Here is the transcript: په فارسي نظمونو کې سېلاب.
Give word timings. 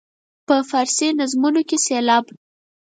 په 0.47 0.55
فارسي 0.69 1.07
نظمونو 1.19 1.61
کې 1.67 1.77
سېلاب. 1.85 2.25